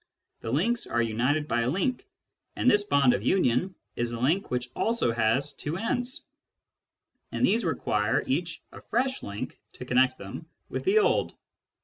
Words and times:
The 0.39 0.49
links 0.51 0.87
are 0.87 0.99
united 0.99 1.47
by 1.47 1.61
a 1.61 1.69
link, 1.69 2.07
and 2.55 2.67
this 2.71 2.83
bond 2.85 3.13
of 3.13 3.21
union 3.21 3.75
is 3.95 4.09
a 4.11 4.19
link 4.19 4.49
which 4.49 4.67
also 4.75 5.11
has 5.11 5.53
two 5.53 5.77
ends; 5.77 6.23
and 7.31 7.45
these 7.45 7.63
require 7.63 8.23
each 8.25 8.63
a 8.71 8.81
fresh 8.81 9.21
link 9.21 9.59
to 9.73 9.85
connect 9.85 10.17
them 10.17 10.47
with 10.69 10.85
the 10.85 10.97
old. 10.97 11.35